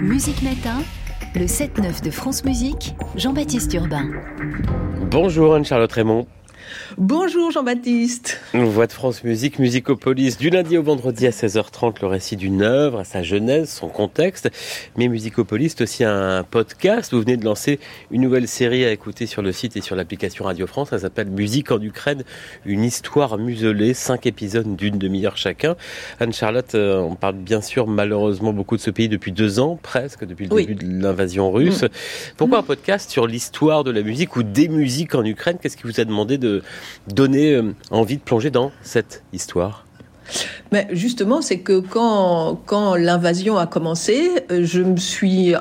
Musique 0.00 0.42
Matin, 0.42 0.80
le 1.34 1.46
7-9 1.46 2.04
de 2.04 2.10
France 2.10 2.44
Musique, 2.44 2.94
Jean-Baptiste 3.16 3.74
Urbain. 3.74 4.08
Bonjour 5.10 5.54
Anne-Charlotte 5.54 5.90
Raymond. 5.90 6.26
Bonjour 6.98 7.50
Jean-Baptiste. 7.50 8.40
Voix 8.52 8.86
de 8.86 8.92
France 8.92 9.24
Musique, 9.24 9.58
Musicopolis, 9.58 10.36
du 10.36 10.50
lundi 10.50 10.76
au 10.76 10.82
vendredi 10.82 11.26
à 11.26 11.30
16h30, 11.30 11.96
le 12.02 12.06
récit 12.06 12.36
d'une 12.36 12.62
œuvre, 12.62 13.04
sa 13.04 13.22
genèse, 13.22 13.70
son 13.70 13.88
contexte. 13.88 14.50
Mais 14.96 15.08
Musicopolis, 15.08 15.70
c'est 15.70 15.82
aussi 15.82 16.04
un 16.04 16.44
podcast. 16.44 17.14
Vous 17.14 17.20
venez 17.20 17.36
de 17.36 17.44
lancer 17.44 17.80
une 18.10 18.20
nouvelle 18.20 18.46
série 18.46 18.84
à 18.84 18.92
écouter 18.92 19.26
sur 19.26 19.40
le 19.40 19.52
site 19.52 19.76
et 19.76 19.80
sur 19.80 19.96
l'application 19.96 20.44
Radio 20.44 20.66
France. 20.66 20.90
Ça 20.90 20.98
s'appelle 20.98 21.30
Musique 21.30 21.70
en 21.70 21.80
Ukraine, 21.80 22.24
une 22.66 22.84
histoire 22.84 23.38
muselée, 23.38 23.94
cinq 23.94 24.26
épisodes 24.26 24.76
d'une 24.76 24.98
demi-heure 24.98 25.36
chacun. 25.36 25.76
Anne-Charlotte, 26.20 26.74
euh, 26.74 26.98
on 26.98 27.14
parle 27.14 27.36
bien 27.36 27.62
sûr 27.62 27.86
malheureusement 27.86 28.52
beaucoup 28.52 28.76
de 28.76 28.82
ce 28.82 28.90
pays 28.90 29.08
depuis 29.08 29.32
deux 29.32 29.60
ans, 29.60 29.78
presque, 29.82 30.26
depuis 30.26 30.46
le 30.46 30.56
début 30.56 30.74
de 30.74 31.02
l'invasion 31.02 31.50
russe. 31.50 31.84
Mm. 31.84 31.88
Pourquoi 32.36 32.58
un 32.58 32.62
podcast 32.62 33.10
sur 33.10 33.26
l'histoire 33.26 33.82
de 33.84 33.90
la 33.90 34.02
musique 34.02 34.36
ou 34.36 34.42
des 34.42 34.68
musiques 34.68 35.14
en 35.14 35.24
Ukraine? 35.24 35.56
Qu'est-ce 35.60 35.76
qui 35.76 35.84
vous 35.84 36.00
a 36.00 36.04
demandé 36.04 36.38
de 36.38 36.51
donner 37.08 37.54
euh, 37.54 37.74
envie 37.90 38.16
de 38.16 38.22
plonger 38.22 38.50
dans 38.50 38.72
cette 38.82 39.22
histoire 39.32 39.84
mais 40.70 40.88
justement, 40.90 41.42
c'est 41.42 41.58
que 41.58 41.80
quand, 41.80 42.60
quand 42.64 42.94
l'invasion 42.94 43.58
a 43.58 43.66
commencé, 43.66 44.30
euh, 44.50 44.60
je 44.64 44.80
me 44.80 44.96
suis, 44.96 45.54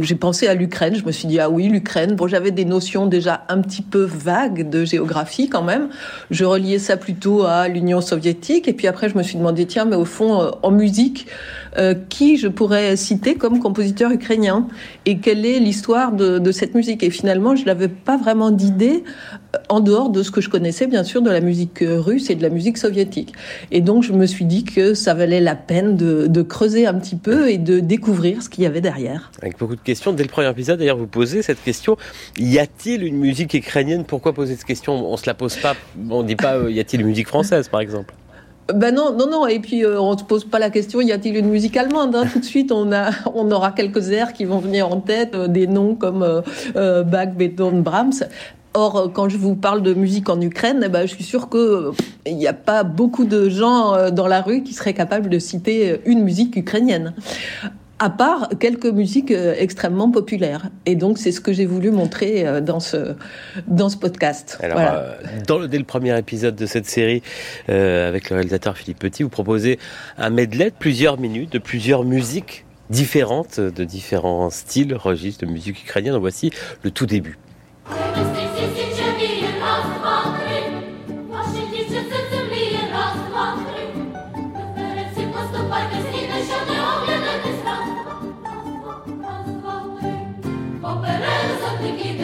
j'ai 0.00 0.14
pensé 0.14 0.46
à 0.46 0.54
l'Ukraine. 0.54 0.94
Je 0.94 1.04
me 1.04 1.12
suis 1.12 1.28
dit 1.28 1.38
ah 1.38 1.50
oui, 1.50 1.68
l'Ukraine. 1.68 2.14
Bon, 2.14 2.26
j'avais 2.26 2.50
des 2.50 2.64
notions 2.64 3.06
déjà 3.06 3.44
un 3.48 3.60
petit 3.60 3.82
peu 3.82 4.04
vagues 4.04 4.68
de 4.68 4.84
géographie 4.84 5.48
quand 5.48 5.62
même. 5.62 5.90
Je 6.30 6.44
reliais 6.44 6.78
ça 6.78 6.96
plutôt 6.96 7.44
à 7.44 7.68
l'Union 7.68 8.00
soviétique. 8.00 8.68
Et 8.68 8.72
puis 8.72 8.86
après, 8.86 9.10
je 9.10 9.18
me 9.18 9.22
suis 9.22 9.36
demandé 9.36 9.66
tiens, 9.66 9.84
mais 9.84 9.96
au 9.96 10.06
fond, 10.06 10.40
euh, 10.40 10.50
en 10.62 10.70
musique, 10.70 11.26
euh, 11.76 11.94
qui 12.08 12.36
je 12.36 12.48
pourrais 12.48 12.96
citer 12.96 13.34
comme 13.34 13.60
compositeur 13.60 14.10
ukrainien 14.10 14.66
et 15.06 15.18
quelle 15.18 15.44
est 15.44 15.58
l'histoire 15.58 16.12
de, 16.12 16.52
cette 16.52 16.74
musique? 16.74 17.02
Et 17.02 17.10
finalement, 17.10 17.56
je 17.56 17.64
n'avais 17.64 17.88
pas 17.88 18.16
vraiment 18.16 18.50
d'idée 18.50 19.04
en 19.68 19.80
dehors 19.80 20.10
de 20.10 20.22
ce 20.22 20.30
que 20.30 20.40
je 20.40 20.48
connaissais 20.48 20.86
bien 20.86 21.04
sûr 21.04 21.22
de 21.22 21.30
la 21.30 21.40
musique 21.40 21.82
russe 21.82 22.30
et 22.30 22.34
de 22.34 22.42
la 22.42 22.48
musique 22.48 22.78
soviétique. 22.78 23.32
Et 23.70 23.80
donc, 23.80 24.02
je 24.02 24.12
me 24.12 24.26
suis 24.26 24.44
dit 24.44 24.64
que 24.64 24.94
ça 24.94 25.14
valait 25.14 25.40
la 25.40 25.54
peine 25.54 25.96
de, 25.96 26.42
creuser 26.42 26.86
un 26.86 26.94
petit 26.94 27.16
peu 27.16 27.50
et 27.50 27.58
de 27.58 27.80
découvrir 27.80 28.42
ce 28.42 28.48
qu'il 28.48 28.64
y 28.64 28.66
avait 28.66 28.80
derrière. 28.80 29.30
Avec 29.42 29.58
beaucoup 29.58 29.76
de 29.76 29.80
questions. 29.80 30.12
Dès 30.12 30.22
le 30.22 30.28
premier 30.28 30.48
épisode, 30.48 30.78
d'ailleurs, 30.78 30.96
vous 30.96 31.06
posez 31.06 31.42
cette 31.42 31.62
question. 31.62 31.96
Y 32.38 32.58
a-t-il 32.58 33.04
une 33.04 33.18
musique 33.18 33.54
ukrainienne? 33.54 34.04
Pourquoi 34.04 34.32
poser 34.32 34.56
cette 34.56 34.64
question? 34.64 34.94
On 35.10 35.16
se 35.16 35.26
la 35.26 35.34
pose 35.34 35.56
pas. 35.56 35.74
On 36.08 36.22
dit 36.22 36.36
pas 36.36 36.56
euh, 36.56 36.70
y 36.70 36.80
a-t-il 36.80 37.00
une 37.00 37.08
musique 37.08 37.28
française, 37.28 37.68
par 37.68 37.80
exemple? 37.80 38.14
Ben 38.74 38.94
non, 38.94 39.12
non, 39.16 39.28
non. 39.30 39.46
Et 39.46 39.60
puis 39.60 39.84
euh, 39.84 40.00
on 40.00 40.12
ne 40.12 40.18
se 40.18 40.24
pose 40.24 40.44
pas 40.44 40.58
la 40.58 40.70
question 40.70 41.00
y 41.00 41.12
a-t-il 41.12 41.36
une 41.36 41.48
musique 41.48 41.76
allemande 41.76 42.14
hein? 42.16 42.24
Tout 42.32 42.40
de 42.40 42.44
suite, 42.44 42.72
on 42.72 42.92
a, 42.92 43.10
on 43.34 43.50
aura 43.50 43.72
quelques 43.72 44.10
airs 44.10 44.32
qui 44.32 44.44
vont 44.44 44.58
venir 44.58 44.90
en 44.92 45.00
tête, 45.00 45.34
euh, 45.34 45.48
des 45.48 45.66
noms 45.66 45.94
comme 45.94 46.42
Bach, 46.74 47.34
Beethoven, 47.34 47.82
Brahms. 47.82 48.24
Or, 48.74 49.10
quand 49.12 49.28
je 49.28 49.38
vous 49.38 49.56
parle 49.56 49.82
de 49.82 49.94
musique 49.94 50.28
en 50.28 50.40
Ukraine, 50.40 50.82
eh 50.84 50.88
ben, 50.88 51.02
je 51.02 51.14
suis 51.14 51.24
sûre 51.24 51.48
qu'il 51.48 51.58
euh, 51.58 51.92
n'y 52.26 52.46
a 52.46 52.52
pas 52.52 52.84
beaucoup 52.84 53.24
de 53.24 53.48
gens 53.48 53.94
euh, 53.94 54.10
dans 54.10 54.26
la 54.26 54.42
rue 54.42 54.62
qui 54.62 54.74
seraient 54.74 54.94
capables 54.94 55.30
de 55.30 55.38
citer 55.38 55.90
euh, 55.90 55.96
une 56.04 56.22
musique 56.22 56.54
ukrainienne 56.54 57.14
à 57.98 58.10
part 58.10 58.48
quelques 58.58 58.86
musiques 58.86 59.30
extrêmement 59.30 60.10
populaires. 60.10 60.70
Et 60.86 60.94
donc, 60.94 61.18
c'est 61.18 61.32
ce 61.32 61.40
que 61.40 61.52
j'ai 61.52 61.66
voulu 61.66 61.90
montrer 61.90 62.60
dans 62.62 62.80
ce, 62.80 63.14
dans 63.66 63.88
ce 63.88 63.96
podcast. 63.96 64.58
Alors, 64.62 64.80
dans 65.46 65.66
dès 65.66 65.78
le 65.78 65.84
premier 65.84 66.16
épisode 66.18 66.54
de 66.54 66.66
cette 66.66 66.86
série, 66.86 67.22
avec 67.68 68.30
le 68.30 68.36
réalisateur 68.36 68.76
Philippe 68.76 68.98
Petit, 68.98 69.22
vous 69.22 69.28
proposez 69.28 69.78
un 70.16 70.30
medley 70.30 70.70
de 70.70 70.76
plusieurs 70.78 71.18
minutes, 71.18 71.52
de 71.52 71.58
plusieurs 71.58 72.04
musiques 72.04 72.64
différentes, 72.90 73.60
de 73.60 73.84
différents 73.84 74.50
styles, 74.50 74.94
registres 74.94 75.44
de 75.44 75.50
musique 75.50 75.82
ukrainienne. 75.82 76.16
voici 76.16 76.50
le 76.82 76.90
tout 76.90 77.06
début. 77.06 77.38
Tout 91.96 92.17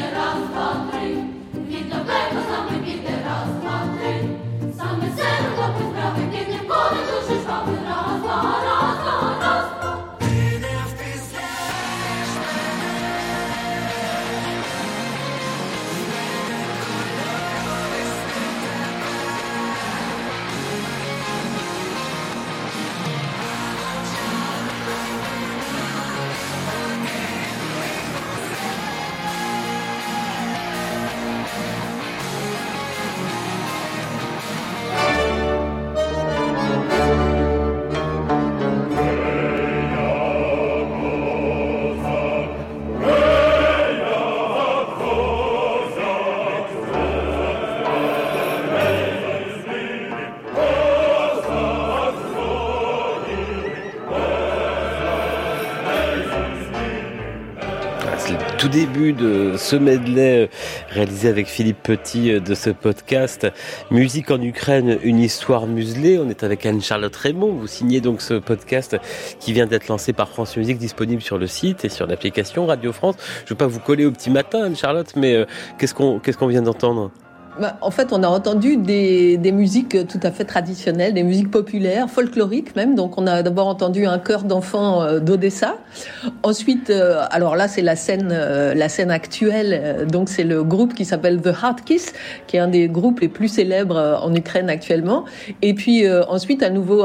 début 58.74 59.12
de 59.12 59.54
ce 59.56 59.76
medley 59.76 60.42
euh, 60.42 60.46
réalisé 60.88 61.28
avec 61.28 61.46
Philippe 61.46 61.80
Petit 61.84 62.32
euh, 62.32 62.40
de 62.40 62.56
ce 62.56 62.70
podcast 62.70 63.46
Musique 63.92 64.32
en 64.32 64.42
Ukraine, 64.42 64.98
une 65.04 65.20
histoire 65.20 65.68
muselée. 65.68 66.18
On 66.18 66.28
est 66.28 66.42
avec 66.42 66.66
Anne-Charlotte 66.66 67.14
Raymond. 67.14 67.52
Vous 67.52 67.68
signez 67.68 68.00
donc 68.00 68.20
ce 68.20 68.34
podcast 68.34 68.96
qui 69.38 69.52
vient 69.52 69.66
d'être 69.66 69.86
lancé 69.86 70.12
par 70.12 70.28
France 70.28 70.56
Musique, 70.56 70.78
disponible 70.78 71.22
sur 71.22 71.38
le 71.38 71.46
site 71.46 71.84
et 71.84 71.88
sur 71.88 72.08
l'application 72.08 72.66
Radio 72.66 72.92
France. 72.92 73.14
Je 73.18 73.44
ne 73.44 73.48
veux 73.50 73.54
pas 73.54 73.68
vous 73.68 73.78
coller 73.78 74.06
au 74.06 74.10
petit 74.10 74.30
matin, 74.30 74.64
Anne-Charlotte, 74.64 75.12
mais 75.14 75.36
euh, 75.36 75.44
qu'est-ce 75.78 75.94
qu'on 75.94 76.18
qu'est-ce 76.18 76.36
qu'on 76.36 76.48
vient 76.48 76.62
d'entendre? 76.62 77.12
Bah, 77.60 77.76
en 77.80 77.90
fait, 77.92 78.12
on 78.12 78.22
a 78.24 78.28
entendu 78.28 78.76
des, 78.76 79.36
des, 79.36 79.52
musiques 79.52 80.08
tout 80.08 80.18
à 80.24 80.32
fait 80.32 80.44
traditionnelles, 80.44 81.14
des 81.14 81.22
musiques 81.22 81.50
populaires, 81.50 82.10
folkloriques 82.10 82.74
même. 82.74 82.96
Donc, 82.96 83.16
on 83.16 83.28
a 83.28 83.42
d'abord 83.42 83.68
entendu 83.68 84.06
un 84.06 84.18
chœur 84.18 84.42
d'enfants 84.42 85.02
euh, 85.02 85.20
d'Odessa. 85.20 85.76
Ensuite, 86.42 86.90
euh, 86.90 87.22
alors 87.30 87.54
là, 87.54 87.68
c'est 87.68 87.82
la 87.82 87.94
scène, 87.94 88.30
euh, 88.32 88.74
la 88.74 88.88
scène 88.88 89.12
actuelle. 89.12 90.06
Donc, 90.10 90.28
c'est 90.28 90.42
le 90.42 90.64
groupe 90.64 90.94
qui 90.94 91.04
s'appelle 91.04 91.40
The 91.40 91.52
Heart 91.62 91.82
Kiss, 91.84 92.12
qui 92.48 92.56
est 92.56 92.60
un 92.60 92.66
des 92.66 92.88
groupes 92.88 93.20
les 93.20 93.28
plus 93.28 93.48
célèbres 93.48 94.20
en 94.20 94.34
Ukraine 94.34 94.68
actuellement. 94.68 95.24
Et 95.62 95.74
puis 95.74 96.04
ensuite, 96.28 96.62
à 96.62 96.70
nouveau, 96.70 97.04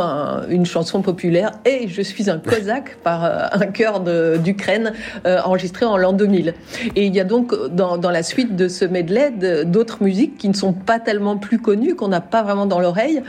une 0.50 0.66
chanson 0.66 1.02
populaire. 1.02 1.52
Et 1.66 1.88
je 1.88 2.02
suis 2.02 2.30
un 2.30 2.40
cosaque 2.40 2.98
par 3.04 3.24
un 3.54 3.68
chœur 3.68 4.00
d'Ukraine 4.00 4.94
enregistré 5.26 5.86
en 5.86 5.98
l'an 5.98 6.14
2000. 6.14 6.54
Et 6.96 7.06
il 7.06 7.16
y 7.16 7.20
a 7.20 7.24
donc 7.24 7.54
dans, 7.72 7.98
dans 7.98 8.12
la 8.12 8.24
suite 8.24 8.56
de 8.56 8.68
ce 8.68 8.86
medley 8.86 9.32
d'autres 9.66 10.04
musiques 10.04 10.39
qui 10.40 10.50
ne 10.50 10.54
sont 10.54 10.74
pas 10.74 11.00
tellement 11.00 11.38
plus 11.38 11.60
connus, 11.60 11.94
qu'on 11.94 12.08
n'a 12.08 12.22
pas 12.22 12.42
vraiment 12.42 12.66
dans 12.66 12.80
l'oreille, 12.80 13.22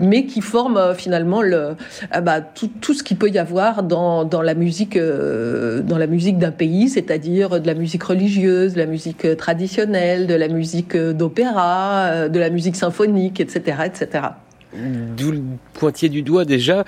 mais 0.00 0.26
qui 0.26 0.40
forment 0.40 0.76
euh, 0.76 0.94
finalement 0.94 1.42
le, 1.42 1.74
ah 2.12 2.20
bah, 2.20 2.40
tout, 2.40 2.94
ce 2.94 3.02
qu'il 3.02 3.16
peut 3.16 3.30
y 3.30 3.38
avoir 3.38 3.82
dans, 3.82 4.24
dans 4.24 4.42
la 4.42 4.54
musique, 4.54 4.96
euh, 4.96 5.82
dans 5.82 5.98
la 5.98 6.06
musique 6.06 6.38
d'un 6.38 6.52
pays, 6.52 6.88
c'est-à-dire 6.88 7.60
de 7.60 7.66
la 7.66 7.74
musique 7.74 8.04
religieuse, 8.04 8.74
de 8.74 8.78
la 8.78 8.86
musique 8.86 9.24
euh, 9.24 9.34
traditionnelle, 9.34 10.28
de 10.28 10.34
la 10.34 10.48
musique 10.48 10.96
d'opéra, 10.96 12.28
de 12.28 12.38
la 12.38 12.50
musique 12.50 12.76
symphonique, 12.76 13.40
etc., 13.40 13.78
etc. 13.86 14.28
D'où 14.74 15.32
le 15.32 15.40
pointier 15.72 16.10
du 16.10 16.22
doigt 16.22 16.44
déjà. 16.44 16.84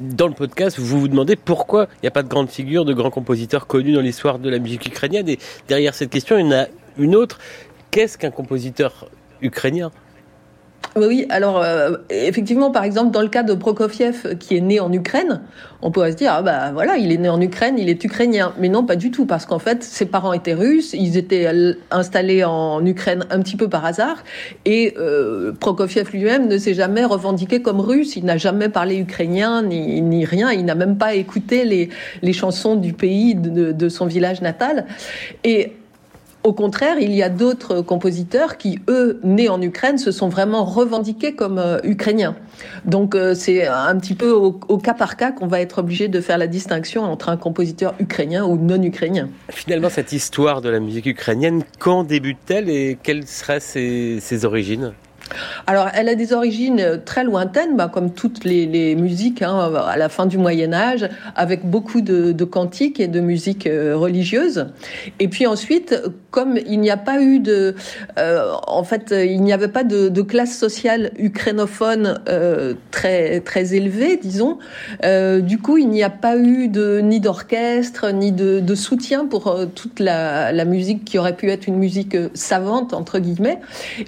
Dans 0.00 0.26
le 0.26 0.34
podcast, 0.34 0.78
vous 0.78 0.98
vous 0.98 1.08
demandez 1.08 1.36
pourquoi 1.36 1.86
il 1.96 2.04
n'y 2.04 2.08
a 2.08 2.10
pas 2.10 2.22
de 2.22 2.28
grande 2.28 2.48
figure, 2.48 2.84
de 2.84 2.94
grands 2.94 3.10
compositeurs 3.10 3.66
connus 3.66 3.92
dans 3.92 4.00
l'histoire 4.00 4.38
de 4.38 4.48
la 4.48 4.58
musique 4.58 4.86
ukrainienne. 4.86 5.28
Et 5.28 5.38
derrière 5.68 5.94
cette 5.94 6.10
question, 6.10 6.38
il 6.38 6.46
y 6.46 6.48
en 6.48 6.52
a 6.52 6.66
une 6.98 7.14
autre. 7.14 7.38
Qu'est-ce 7.92 8.16
qu'un 8.16 8.30
compositeur 8.30 9.10
ukrainien? 9.42 9.90
Oui, 10.96 11.26
alors 11.28 11.62
euh, 11.62 11.96
effectivement, 12.08 12.70
par 12.70 12.84
exemple, 12.84 13.10
dans 13.10 13.20
le 13.20 13.28
cas 13.28 13.42
de 13.42 13.52
Prokofiev, 13.52 14.36
qui 14.38 14.56
est 14.56 14.62
né 14.62 14.80
en 14.80 14.90
Ukraine, 14.90 15.42
on 15.82 15.90
pourrait 15.90 16.12
se 16.12 16.16
dire, 16.16 16.32
ah 16.34 16.42
bah 16.42 16.72
voilà, 16.72 16.96
il 16.96 17.12
est 17.12 17.18
né 17.18 17.28
en 17.28 17.40
Ukraine, 17.40 17.76
il 17.78 17.90
est 17.90 18.02
ukrainien. 18.02 18.54
Mais 18.58 18.70
non, 18.70 18.84
pas 18.84 18.96
du 18.96 19.10
tout, 19.10 19.26
parce 19.26 19.44
qu'en 19.44 19.58
fait, 19.58 19.82
ses 19.84 20.06
parents 20.06 20.32
étaient 20.32 20.54
russes, 20.54 20.94
ils 20.94 21.18
étaient 21.18 21.46
installés 21.90 22.44
en 22.44 22.84
Ukraine 22.84 23.26
un 23.30 23.40
petit 23.40 23.56
peu 23.56 23.68
par 23.68 23.84
hasard, 23.84 24.24
et 24.64 24.94
euh, 24.98 25.52
Prokofiev 25.52 26.10
lui-même 26.12 26.48
ne 26.48 26.56
s'est 26.56 26.74
jamais 26.74 27.04
revendiqué 27.04 27.60
comme 27.60 27.80
russe, 27.80 28.16
il 28.16 28.24
n'a 28.24 28.38
jamais 28.38 28.70
parlé 28.70 28.96
ukrainien, 28.96 29.62
ni, 29.62 30.24
rien, 30.24 30.50
il 30.50 30.64
n'a 30.64 30.74
même 30.74 30.96
pas 30.96 31.14
écouté 31.14 31.66
les, 31.66 31.90
les 32.22 32.32
chansons 32.32 32.74
du 32.74 32.94
pays, 32.94 33.34
de, 33.34 33.72
de 33.72 33.88
son 33.90 34.06
village 34.06 34.40
natal. 34.40 34.86
Et 35.44 35.72
au 36.44 36.52
contraire, 36.52 36.98
il 36.98 37.12
y 37.12 37.22
a 37.22 37.28
d'autres 37.28 37.82
compositeurs 37.82 38.56
qui, 38.56 38.80
eux, 38.88 39.20
nés 39.22 39.48
en 39.48 39.60
Ukraine, 39.62 39.98
se 39.98 40.10
sont 40.10 40.28
vraiment 40.28 40.64
revendiqués 40.64 41.34
comme 41.34 41.58
euh, 41.58 41.78
ukrainiens. 41.84 42.36
Donc 42.84 43.14
euh, 43.14 43.34
c'est 43.34 43.66
un 43.66 43.96
petit 43.98 44.14
peu 44.14 44.30
au, 44.30 44.52
cas 44.78 44.94
par 44.94 45.16
cas 45.16 45.32
qu'on 45.32 45.46
va 45.46 45.60
être 45.60 45.78
obligé 45.78 46.08
de 46.08 46.20
faire 46.20 46.38
la 46.38 46.46
distinction 46.46 47.04
entre 47.04 47.28
un 47.28 47.36
compositeur 47.36 47.94
ukrainien 47.98 48.44
ou 48.44 48.56
non 48.56 48.82
ukrainien. 48.82 49.28
Finalement, 49.50 49.88
cette 49.88 50.12
histoire 50.12 50.60
de 50.60 50.68
la 50.68 50.80
musique 50.80 51.06
ukrainienne, 51.06 51.62
quand 51.78 52.04
débute-t-elle 52.04 52.68
et 52.68 52.98
quelles 53.02 53.26
seraient 53.26 53.60
ses 53.60 54.44
origines? 54.44 54.92
Alors, 55.66 55.88
elle 55.94 56.08
a 56.08 56.14
des 56.14 56.32
origines 56.32 57.00
très 57.04 57.24
lointaines, 57.24 57.76
bah, 57.76 57.90
comme 57.92 58.12
toutes 58.12 58.44
les, 58.44 58.94
musiques 58.94 59.42
hein, 59.42 59.72
à 59.86 59.96
la 59.96 60.08
fin 60.08 60.26
du 60.26 60.38
Moyen 60.38 60.72
Âge, 60.72 61.08
avec 61.36 61.64
beaucoup 61.64 62.00
de, 62.00 62.44
cantiques 62.44 63.00
et 63.00 63.08
de 63.08 63.20
musique 63.20 63.66
euh, 63.66 63.96
religieuse. 63.96 64.66
Et 65.20 65.28
puis 65.28 65.46
ensuite, 65.46 65.94
comme 66.30 66.58
il 66.66 66.80
n'y 66.80 66.90
a 66.90 66.96
pas 66.96 67.22
eu 67.22 67.38
de, 67.38 67.74
euh, 68.18 68.52
en 68.66 68.84
fait, 68.84 69.14
il 69.16 69.42
n'y 69.42 69.52
avait 69.52 69.68
pas 69.68 69.84
de, 69.84 70.22
classe 70.22 70.56
sociale 70.56 71.10
ukrainophone 71.18 72.20
euh, 72.28 72.74
très 72.92 73.40
très 73.40 73.74
élevée, 73.74 74.16
disons. 74.16 74.58
du 75.02 75.58
coup, 75.58 75.78
il 75.78 75.88
n'y 75.88 76.02
a 76.04 76.10
pas 76.10 76.36
eu 76.36 76.68
de 76.68 77.00
ni 77.00 77.18
d'orchestre 77.20 78.12
ni 78.12 78.30
de, 78.32 78.74
soutien 78.74 79.26
pour 79.26 79.54
toute 79.74 80.00
la, 80.00 80.52
la 80.52 80.64
musique 80.64 81.04
qui 81.04 81.18
aurait 81.18 81.36
pu 81.36 81.50
être 81.50 81.66
une 81.66 81.76
musique 81.76 82.16
savante 82.34 82.94
entre 82.94 83.18
guillemets. 83.18 83.58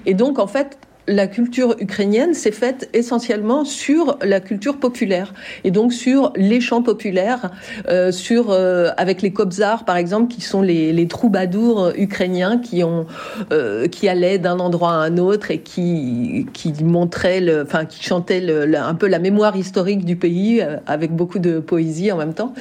Et 0.05 0.13
donc, 0.13 0.39
en 0.39 0.47
fait, 0.47 0.77
la 1.07 1.27
culture 1.27 1.75
ukrainienne 1.79 2.33
s'est 2.33 2.51
faite 2.51 2.89
essentiellement 2.93 3.65
sur 3.65 4.17
la 4.21 4.39
culture 4.39 4.77
populaire 4.77 5.33
et 5.63 5.71
donc 5.71 5.93
sur 5.93 6.33
les 6.35 6.61
chants 6.61 6.81
populaires, 6.81 7.51
euh, 7.89 8.11
sur 8.11 8.49
euh, 8.49 8.89
avec 8.97 9.21
les 9.21 9.31
kobzars 9.31 9.85
par 9.85 9.97
exemple 9.97 10.33
qui 10.33 10.41
sont 10.41 10.61
les, 10.61 10.93
les 10.93 11.07
troubadours 11.07 11.91
ukrainiens 11.95 12.57
qui 12.57 12.83
ont 12.83 13.05
euh, 13.51 13.87
qui 13.87 14.07
allaient 14.09 14.39
d'un 14.39 14.59
endroit 14.59 14.93
à 14.93 14.97
un 14.97 15.17
autre 15.17 15.51
et 15.51 15.59
qui 15.59 16.47
qui 16.53 16.73
montraient 16.83 17.41
le, 17.41 17.61
enfin 17.61 17.85
qui 17.85 18.03
chantaient 18.03 18.41
le, 18.41 18.75
un 18.75 18.95
peu 18.95 19.07
la 19.07 19.19
mémoire 19.19 19.55
historique 19.55 20.05
du 20.05 20.15
pays 20.15 20.61
euh, 20.61 20.77
avec 20.87 21.11
beaucoup 21.11 21.39
de 21.39 21.59
poésie 21.59 22.11
en 22.11 22.17
même 22.17 22.33
temps. 22.33 22.53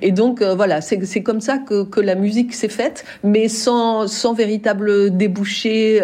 Et 0.00 0.12
donc 0.12 0.40
euh, 0.40 0.54
voilà, 0.54 0.80
c'est 0.80 1.04
c'est 1.04 1.22
comme 1.22 1.40
ça 1.40 1.58
que 1.58 1.84
que 1.84 2.00
la 2.00 2.14
musique 2.14 2.54
s'est 2.54 2.68
faite, 2.68 3.04
mais 3.22 3.48
sans 3.48 4.06
sans 4.06 4.32
véritable 4.32 5.16
débouché 5.16 6.00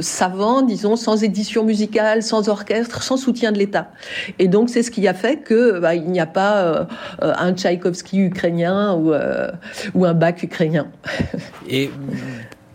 savant, 0.00 0.62
disons, 0.62 0.96
sans 0.96 1.17
édition 1.18 1.64
musicale, 1.64 2.22
sans 2.22 2.48
orchestre, 2.48 3.02
sans 3.02 3.16
soutien 3.16 3.52
de 3.52 3.58
l'État. 3.58 3.90
Et 4.38 4.48
donc 4.48 4.70
c'est 4.70 4.82
ce 4.82 4.90
qui 4.90 5.06
a 5.06 5.14
fait 5.14 5.38
que 5.38 5.78
bah, 5.78 5.94
il 5.94 6.10
n'y 6.10 6.20
a 6.20 6.26
pas 6.26 6.58
euh, 6.58 6.84
un 7.20 7.52
Tchaïkovski 7.52 8.18
ukrainien 8.18 8.94
ou, 8.94 9.12
euh, 9.12 9.50
ou 9.94 10.04
un 10.04 10.14
Bach 10.14 10.42
ukrainien. 10.42 10.88
Et 11.68 11.90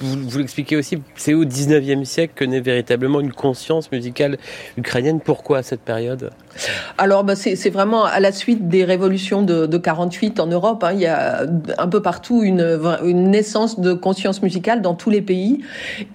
vous, 0.03 0.29
vous 0.29 0.38
l'expliquez 0.38 0.75
aussi, 0.75 0.97
c'est 1.15 1.33
au 1.33 1.45
19e 1.45 2.05
siècle 2.05 2.33
que 2.35 2.45
naît 2.45 2.59
véritablement 2.59 3.19
une 3.21 3.31
conscience 3.31 3.91
musicale 3.91 4.38
ukrainienne. 4.77 5.19
Pourquoi 5.19 5.59
à 5.59 5.63
cette 5.63 5.81
période? 5.81 6.31
Alors, 6.97 7.23
bah, 7.23 7.35
c'est 7.35 7.69
vraiment 7.69 8.05
à 8.05 8.19
la 8.19 8.31
suite 8.31 8.67
des 8.67 8.83
révolutions 8.85 9.41
de, 9.41 9.65
de 9.65 9.77
48 9.77 10.39
en 10.39 10.47
Europe. 10.47 10.83
Hein, 10.83 10.91
il 10.94 11.00
y 11.00 11.07
a 11.07 11.45
un 11.77 11.88
peu 11.88 12.01
partout 12.01 12.44
une, 12.44 12.63
naissance 13.03 13.79
de 13.79 13.94
conscience 13.94 14.41
musicale 14.41 14.81
dans 14.81 14.94
tous 14.94 15.09
les 15.09 15.21
pays, 15.21 15.59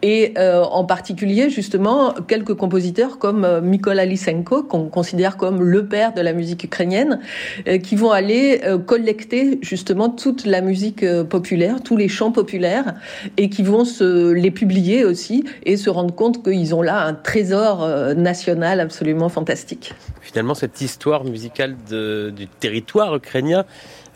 et 0.02 0.34
euh, 0.38 0.62
en 0.62 0.84
particulier 0.84 1.50
justement 1.50 2.14
quelques 2.26 2.54
compositeurs 2.54 3.18
comme 3.18 3.44
euh, 3.44 3.60
Mykola 3.60 4.04
Lysenko, 4.04 4.62
qu'on 4.62 4.88
considère 4.88 5.36
comme 5.36 5.62
le 5.62 5.86
père 5.86 6.14
de 6.14 6.20
la 6.20 6.32
musique 6.32 6.64
ukrainienne, 6.64 7.20
euh, 7.66 7.78
qui 7.78 7.96
vont 7.96 8.10
aller 8.10 8.60
collecter 8.86 9.58
justement 9.62 10.08
toute 10.08 10.44
la 10.44 10.60
musique 10.60 11.04
populaire, 11.24 11.82
tous 11.82 11.96
les 11.96 12.08
chants 12.08 12.32
populaires, 12.32 12.94
et 13.36 13.48
qui 13.48 13.62
vont 13.62 13.77
se 13.84 14.32
les 14.32 14.50
publier 14.50 15.04
aussi 15.04 15.44
et 15.64 15.76
se 15.76 15.90
rendre 15.90 16.14
compte 16.14 16.42
qu'ils 16.42 16.74
ont 16.74 16.82
là 16.82 17.04
un 17.04 17.14
trésor 17.14 17.86
national 18.16 18.80
absolument 18.80 19.28
fantastique. 19.28 19.94
Finalement, 20.20 20.54
cette 20.54 20.80
histoire 20.80 21.24
musicale 21.24 21.76
du 21.88 22.46
territoire 22.60 23.14
ukrainien, 23.16 23.64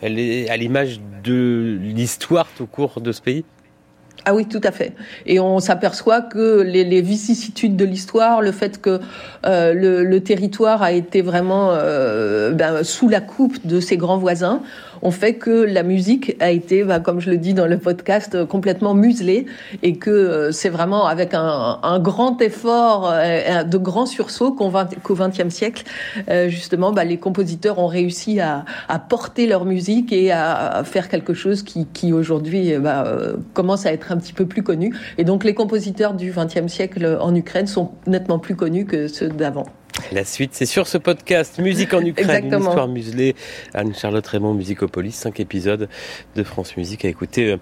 elle 0.01 0.19
est 0.19 0.49
à 0.49 0.57
l'image 0.57 0.99
de 1.23 1.77
l'histoire 1.81 2.47
tout 2.57 2.67
court 2.67 3.01
de 3.01 3.11
ce 3.11 3.21
pays? 3.21 3.45
Ah 4.25 4.33
oui, 4.33 4.45
tout 4.45 4.61
à 4.63 4.71
fait. 4.71 4.93
Et 5.25 5.39
on 5.39 5.59
s'aperçoit 5.59 6.21
que 6.21 6.61
les, 6.61 7.01
vicissitudes 7.01 7.75
de 7.75 7.83
l'histoire, 7.83 8.41
le 8.41 8.53
fait 8.53 8.79
que 8.79 9.01
euh, 9.45 9.73
le, 9.73 10.19
territoire 10.21 10.81
a 10.81 10.93
été 10.93 11.21
vraiment 11.21 11.71
euh, 11.71 12.51
ben, 12.51 12.83
sous 12.83 13.09
la 13.09 13.19
coupe 13.19 13.65
de 13.67 13.81
ses 13.81 13.97
grands 13.97 14.17
voisins, 14.17 14.61
ont 15.01 15.11
fait 15.11 15.33
que 15.33 15.49
la 15.49 15.83
musique 15.83 16.37
a 16.39 16.51
été, 16.51 16.85
ben, 16.85 17.01
comme 17.01 17.19
je 17.19 17.29
le 17.29 17.35
dis 17.35 17.53
dans 17.53 17.65
le 17.65 17.77
podcast, 17.77 18.45
complètement 18.45 18.93
muselée 18.93 19.45
et 19.81 19.97
que 19.97 20.09
euh, 20.09 20.51
c'est 20.53 20.69
vraiment 20.69 21.05
avec 21.07 21.33
un, 21.33 21.99
grand 21.99 22.41
effort, 22.41 23.11
de 23.11 23.77
grands 23.77 24.05
sursauts 24.05 24.53
qu'au 24.53 25.15
XXe 25.15 25.53
siècle, 25.53 25.83
justement, 26.47 26.93
ben, 26.93 27.03
les 27.03 27.17
compositeurs 27.17 27.79
ont 27.79 27.87
réussi 27.87 28.39
à, 28.39 28.63
porter 29.09 29.47
leur 29.47 29.65
musique 29.65 30.13
et 30.13 30.31
à, 30.31 30.83
faire 30.85 31.09
quelque 31.09 31.33
chose 31.33 31.63
qui, 31.63 31.85
qui 31.87 32.13
aujourd'hui 32.13 32.73
commence 33.53 33.85
à 33.85 33.91
être 33.91 34.12
un 34.13 34.17
petit 34.17 34.33
peu 34.33 34.45
plus 34.45 34.63
connus. 34.63 34.95
Et 35.17 35.23
donc 35.23 35.43
les 35.43 35.53
compositeurs 35.53 36.13
du 36.13 36.31
XXe 36.31 36.71
siècle 36.71 37.17
en 37.19 37.33
Ukraine 37.35 37.67
sont 37.67 37.91
nettement 38.07 38.39
plus 38.39 38.55
connus 38.55 38.85
que 38.85 39.07
ceux 39.07 39.29
d'avant. 39.29 39.65
La 40.11 40.25
suite, 40.25 40.51
c'est 40.53 40.65
sur 40.65 40.87
ce 40.87 40.97
podcast 40.97 41.59
Musique 41.59 41.93
en 41.93 42.01
Ukraine, 42.01 42.51
une 42.51 42.59
histoire 42.59 42.87
muselée. 42.87 43.35
Anne-Charlotte 43.75 44.25
Raymond, 44.25 44.55
Musicopolis, 44.55 45.11
cinq 45.11 45.39
épisodes 45.39 45.87
de 46.35 46.43
France 46.43 46.75
Musique 46.77 47.05
à 47.05 47.09
écouter 47.09 47.51
euh, 47.51 47.57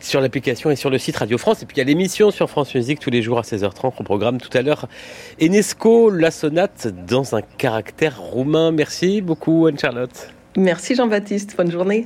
sur 0.00 0.20
l'application 0.20 0.70
et 0.70 0.76
sur 0.76 0.90
le 0.90 0.98
site 0.98 1.16
Radio 1.16 1.38
France. 1.38 1.62
Et 1.62 1.66
puis 1.66 1.76
il 1.76 1.78
y 1.78 1.82
a 1.82 1.84
l'émission 1.84 2.32
sur 2.32 2.50
France 2.50 2.74
Musique 2.74 2.98
tous 2.98 3.10
les 3.10 3.22
jours 3.22 3.38
à 3.38 3.42
16h30. 3.42 3.92
On 3.98 4.04
programme 4.04 4.40
tout 4.40 4.56
à 4.56 4.62
l'heure 4.62 4.88
Enesco, 5.40 6.10
la 6.10 6.32
sonate 6.32 6.88
dans 7.06 7.36
un 7.36 7.42
caractère 7.42 8.20
roumain. 8.20 8.72
Merci 8.72 9.20
beaucoup 9.20 9.66
Anne-Charlotte. 9.66 10.30
Merci 10.56 10.96
Jean-Baptiste, 10.96 11.54
bonne 11.56 11.70
journée. 11.70 11.96